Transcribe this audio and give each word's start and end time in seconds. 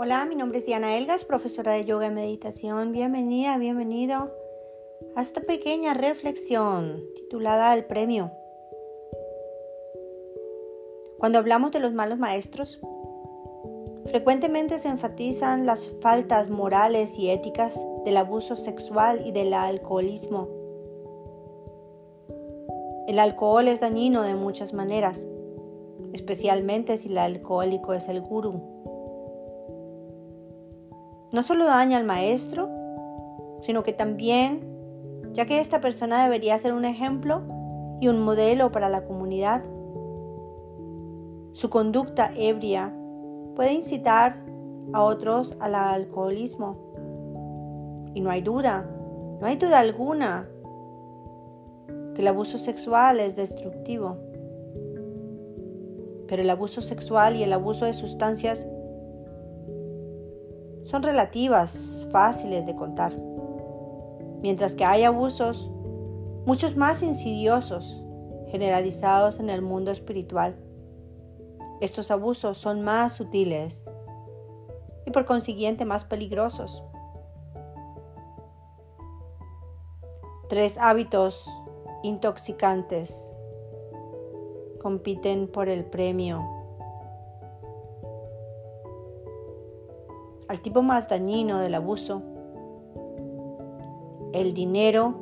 Hola, 0.00 0.24
mi 0.26 0.36
nombre 0.36 0.60
es 0.60 0.64
Diana 0.64 0.96
Elgas, 0.96 1.24
profesora 1.24 1.72
de 1.72 1.84
yoga 1.84 2.06
y 2.06 2.10
meditación. 2.10 2.92
Bienvenida, 2.92 3.58
bienvenido 3.58 4.26
a 5.16 5.22
esta 5.22 5.40
pequeña 5.40 5.92
reflexión 5.92 7.02
titulada 7.16 7.74
El 7.74 7.84
premio. 7.84 8.30
Cuando 11.18 11.40
hablamos 11.40 11.72
de 11.72 11.80
los 11.80 11.94
malos 11.94 12.20
maestros, 12.20 12.78
frecuentemente 14.04 14.78
se 14.78 14.86
enfatizan 14.86 15.66
las 15.66 15.88
faltas 16.00 16.48
morales 16.48 17.18
y 17.18 17.30
éticas 17.30 17.76
del 18.04 18.18
abuso 18.18 18.54
sexual 18.54 19.26
y 19.26 19.32
del 19.32 19.52
alcoholismo. 19.52 20.46
El 23.08 23.18
alcohol 23.18 23.66
es 23.66 23.80
dañino 23.80 24.22
de 24.22 24.36
muchas 24.36 24.72
maneras, 24.72 25.26
especialmente 26.12 26.98
si 26.98 27.08
el 27.08 27.18
alcohólico 27.18 27.94
es 27.94 28.08
el 28.08 28.20
gurú 28.20 28.78
no 31.32 31.42
solo 31.42 31.66
daña 31.66 31.98
al 31.98 32.04
maestro, 32.04 32.68
sino 33.62 33.82
que 33.82 33.92
también, 33.92 34.60
ya 35.32 35.46
que 35.46 35.60
esta 35.60 35.80
persona 35.80 36.22
debería 36.22 36.58
ser 36.58 36.72
un 36.72 36.84
ejemplo 36.84 37.42
y 38.00 38.08
un 38.08 38.20
modelo 38.20 38.70
para 38.70 38.88
la 38.88 39.04
comunidad, 39.04 39.62
su 41.52 41.70
conducta 41.70 42.30
ebria 42.36 42.94
puede 43.56 43.72
incitar 43.72 44.36
a 44.92 45.02
otros 45.02 45.56
al 45.60 45.74
alcoholismo. 45.74 46.76
Y 48.14 48.20
no 48.20 48.30
hay 48.30 48.40
duda, 48.40 48.88
no 49.40 49.46
hay 49.46 49.56
duda 49.56 49.80
alguna 49.80 50.48
que 52.14 52.22
el 52.22 52.28
abuso 52.28 52.58
sexual 52.58 53.20
es 53.20 53.36
destructivo. 53.36 54.16
Pero 56.26 56.42
el 56.42 56.50
abuso 56.50 56.80
sexual 56.82 57.36
y 57.36 57.42
el 57.42 57.52
abuso 57.52 57.84
de 57.84 57.92
sustancias 57.92 58.66
son 60.88 61.02
relativas, 61.02 62.06
fáciles 62.10 62.64
de 62.64 62.74
contar, 62.74 63.12
mientras 64.40 64.74
que 64.74 64.86
hay 64.86 65.04
abusos, 65.04 65.70
muchos 66.46 66.76
más 66.76 67.02
insidiosos, 67.02 68.02
generalizados 68.50 69.38
en 69.38 69.50
el 69.50 69.60
mundo 69.60 69.90
espiritual. 69.90 70.56
Estos 71.82 72.10
abusos 72.10 72.56
son 72.56 72.82
más 72.82 73.12
sutiles 73.12 73.84
y 75.04 75.10
por 75.10 75.26
consiguiente 75.26 75.84
más 75.84 76.04
peligrosos. 76.04 76.82
Tres 80.48 80.78
hábitos 80.78 81.46
intoxicantes 82.02 83.30
compiten 84.80 85.48
por 85.48 85.68
el 85.68 85.84
premio 85.84 86.57
al 90.48 90.60
tipo 90.60 90.82
más 90.82 91.08
dañino 91.08 91.60
del 91.60 91.74
abuso, 91.74 92.22
el 94.32 94.54
dinero, 94.54 95.14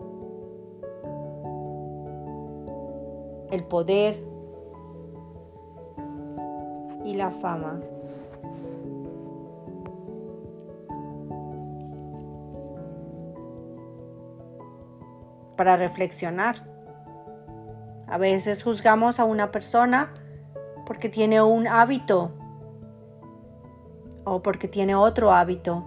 el 3.50 3.64
poder 3.64 4.22
y 7.04 7.14
la 7.14 7.30
fama. 7.30 7.80
Para 15.56 15.76
reflexionar. 15.76 16.64
A 18.08 18.18
veces 18.18 18.62
juzgamos 18.62 19.18
a 19.18 19.24
una 19.24 19.50
persona 19.50 20.14
porque 20.84 21.08
tiene 21.08 21.42
un 21.42 21.66
hábito 21.66 22.30
o 24.26 24.42
porque 24.42 24.66
tiene 24.66 24.96
otro 24.96 25.32
hábito. 25.32 25.84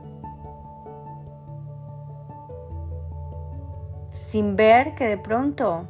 Sin 4.12 4.56
ver 4.56 4.96
que 4.96 5.06
de 5.06 5.18
pronto 5.18 5.88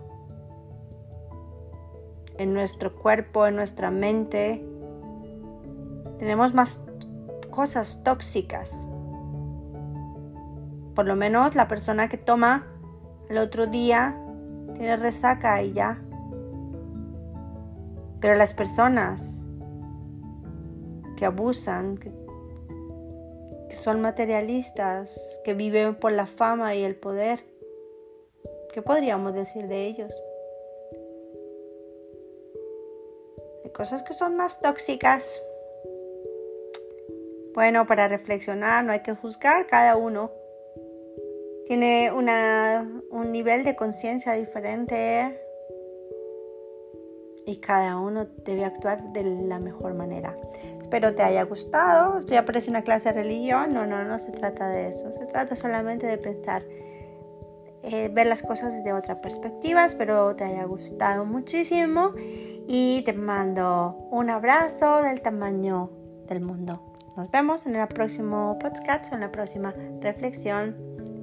en 2.38 2.54
nuestro 2.54 2.96
cuerpo, 2.96 3.46
en 3.46 3.56
nuestra 3.56 3.92
mente, 3.92 4.66
tenemos 6.18 6.56
más 6.56 6.82
cosas 7.52 8.02
tóxicas. 8.04 8.88
Por 10.96 11.06
lo 11.06 11.16
menos 11.16 11.54
la 11.56 11.68
persona 11.68 12.10
que 12.10 12.18
toma 12.18 12.66
el 13.30 13.38
otro 13.38 13.68
día 13.68 14.18
tiene 14.74 14.98
resaca 14.98 15.62
y 15.62 15.74
ya. 15.74 16.02
Pero 18.20 18.36
las 18.36 18.54
personas 18.56 19.44
que 21.16 21.26
abusan, 21.26 21.98
que 21.98 22.29
son 23.80 24.02
materialistas, 24.02 25.40
que 25.44 25.54
viven 25.54 25.96
por 25.96 26.12
la 26.12 26.28
fama 26.28 26.76
y 26.76 26.84
el 26.84 26.96
poder. 26.96 27.40
¿Qué 28.74 28.82
podríamos 28.82 29.34
decir 29.34 29.68
de 29.68 29.88
ellos? 29.88 30.14
Hay 33.64 33.72
cosas 33.72 34.04
que 34.04 34.14
son 34.14 34.36
más 34.36 34.62
tóxicas. 34.62 35.42
Bueno, 37.54 37.88
para 37.88 38.08
reflexionar 38.08 38.86
no 38.86 38.92
hay 38.92 39.02
que 39.02 39.16
juzgar, 39.16 39.66
cada 39.66 39.96
uno 39.98 40.32
tiene 41.66 42.12
un 42.12 43.32
nivel 43.32 43.64
de 43.64 43.76
conciencia 43.76 44.34
diferente 44.34 45.40
y 47.50 47.58
cada 47.58 47.98
uno 47.98 48.28
debe 48.46 48.64
actuar 48.64 49.12
de 49.12 49.24
la 49.24 49.58
mejor 49.60 49.96
manera. 49.96 50.36
Espero 50.80 51.16
te 51.16 51.24
haya 51.24 51.44
gustado. 51.44 52.20
Esto 52.20 52.34
ya 52.34 52.46
parece 52.46 52.70
una 52.70 52.84
clase 52.84 53.10
de 53.10 53.24
religión. 53.24 53.74
No, 53.74 53.88
no, 53.88 54.04
no 54.04 54.20
se 54.20 54.32
trata 54.32 54.68
de 54.70 54.90
eso. 54.90 55.12
Se 55.14 55.26
trata 55.26 55.56
solamente 55.56 56.06
de 56.06 56.20
pensar, 56.20 56.64
eh, 57.82 58.10
ver 58.14 58.28
las 58.28 58.44
cosas 58.44 58.74
desde 58.74 58.94
otra 58.94 59.20
perspectiva. 59.20 59.86
Espero 59.86 60.36
te 60.36 60.44
haya 60.44 60.64
gustado 60.66 61.26
muchísimo 61.26 62.12
y 62.68 63.02
te 63.04 63.14
mando 63.14 63.98
un 64.12 64.30
abrazo 64.30 65.02
del 65.02 65.22
tamaño 65.22 65.90
del 66.28 66.42
mundo. 66.42 66.94
Nos 67.18 67.32
vemos 67.32 67.66
en 67.66 67.76
el 67.76 67.88
próximo 67.88 68.60
podcast, 68.60 69.12
en 69.12 69.22
la 69.22 69.32
próxima 69.32 69.74
reflexión. 70.02 70.76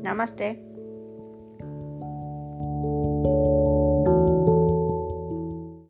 Namaste. 0.02 0.75